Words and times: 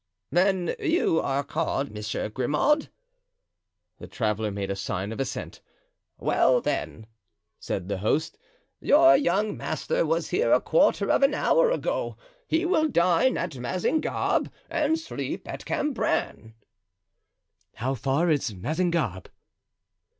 "Then 0.31 0.73
you 0.79 1.19
are 1.21 1.43
called 1.43 1.91
Monsieur 1.91 2.27
Grimaud?" 2.27 2.89
The 3.99 4.07
traveler 4.07 4.49
made 4.49 4.71
a 4.71 4.75
sign 4.75 5.11
of 5.11 5.19
assent. 5.19 5.61
"Well, 6.17 6.59
then," 6.59 7.05
said 7.59 7.87
the 7.87 7.99
host, 7.99 8.39
"your 8.79 9.15
young 9.15 9.55
master 9.55 10.03
was 10.03 10.29
here 10.31 10.51
a 10.53 10.59
quarter 10.59 11.11
of 11.11 11.21
an 11.21 11.35
hour 11.35 11.69
ago; 11.69 12.17
he 12.47 12.65
will 12.65 12.87
dine 12.89 13.37
at 13.37 13.59
Mazingarbe 13.59 14.49
and 14.71 14.97
sleep 14.97 15.47
at 15.47 15.65
Cambrin." 15.65 16.55
"How 17.75 17.93
far 17.93 18.31
is 18.31 18.55
Mazingarbe?" 18.55 19.29